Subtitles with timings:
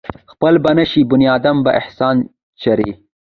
[0.31, 2.15] خپل به نشي بنيادم پۀ احسان
[2.61, 2.89] چرې